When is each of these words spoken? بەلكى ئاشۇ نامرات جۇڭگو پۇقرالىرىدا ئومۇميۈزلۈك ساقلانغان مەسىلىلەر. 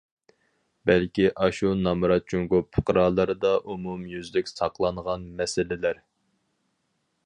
بەلكى 0.89 1.27
ئاشۇ 1.43 1.73
نامرات 1.81 2.33
جۇڭگو 2.33 2.63
پۇقرالىرىدا 2.77 3.53
ئومۇميۈزلۈك 3.61 4.53
ساقلانغان 4.57 5.33
مەسىلىلەر. 5.43 6.07